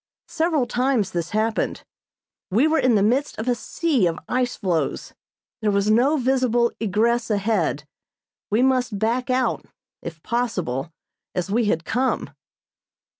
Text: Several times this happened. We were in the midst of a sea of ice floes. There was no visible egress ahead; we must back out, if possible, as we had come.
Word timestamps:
Several 0.29 0.65
times 0.65 1.11
this 1.11 1.29
happened. 1.29 1.83
We 2.49 2.65
were 2.65 2.79
in 2.79 2.95
the 2.95 3.03
midst 3.03 3.37
of 3.37 3.47
a 3.47 3.53
sea 3.53 4.07
of 4.07 4.17
ice 4.27 4.55
floes. 4.55 5.13
There 5.61 5.69
was 5.69 5.91
no 5.91 6.17
visible 6.17 6.71
egress 6.79 7.29
ahead; 7.29 7.83
we 8.49 8.63
must 8.63 8.97
back 8.97 9.29
out, 9.29 9.63
if 10.01 10.23
possible, 10.23 10.91
as 11.35 11.51
we 11.51 11.65
had 11.65 11.85
come. 11.85 12.31